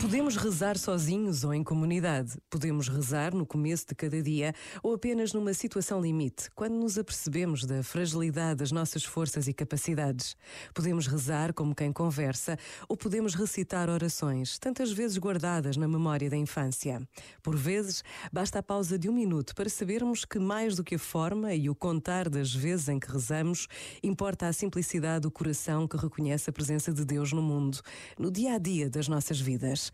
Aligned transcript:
Podemos 0.00 0.36
rezar 0.36 0.76
sozinhos 0.76 1.44
ou 1.44 1.54
em 1.54 1.64
comunidade. 1.64 2.36
Podemos 2.50 2.88
rezar 2.88 3.34
no 3.34 3.46
começo 3.46 3.86
de 3.88 3.94
cada 3.94 4.22
dia 4.22 4.52
ou 4.82 4.94
apenas 4.94 5.32
numa 5.32 5.54
situação 5.54 6.00
limite, 6.00 6.50
quando 6.54 6.74
nos 6.74 6.98
apercebemos 6.98 7.64
da 7.64 7.82
fragilidade 7.82 8.58
das 8.58 8.70
nossas 8.70 9.02
forças 9.02 9.48
e 9.48 9.54
capacidades. 9.54 10.36
Podemos 10.74 11.06
rezar 11.06 11.54
como 11.54 11.74
quem 11.74 11.90
conversa 11.92 12.58
ou 12.86 12.96
podemos 12.96 13.34
recitar 13.34 13.88
orações, 13.88 14.58
tantas 14.58 14.92
vezes 14.92 15.16
guardadas 15.16 15.76
na 15.76 15.88
memória 15.88 16.28
da 16.28 16.36
infância. 16.36 17.00
Por 17.42 17.56
vezes, 17.56 18.04
basta 18.30 18.58
a 18.58 18.62
pausa 18.62 18.98
de 18.98 19.08
um 19.08 19.12
minuto 19.12 19.54
para 19.54 19.70
sabermos 19.70 20.24
que 20.24 20.38
mais 20.38 20.76
do 20.76 20.84
que 20.84 20.96
a 20.96 20.98
forma 20.98 21.54
e 21.54 21.70
o 21.70 21.74
contar 21.74 22.28
das 22.28 22.54
vezes 22.54 22.88
em 22.88 23.00
que 23.00 23.10
rezamos, 23.10 23.66
importa 24.02 24.48
a 24.48 24.52
simplicidade 24.52 25.22
do 25.22 25.30
coração 25.30 25.88
que 25.88 25.96
reconhece 25.96 26.50
a 26.50 26.52
presença 26.52 26.92
de 26.92 27.04
Deus 27.04 27.32
no 27.32 27.42
mundo, 27.42 27.80
no 28.18 28.30
dia 28.30 28.54
a 28.54 28.58
dia 28.58 28.90
das 28.90 29.08
nossas 29.08 29.40
vidas. 29.40 29.93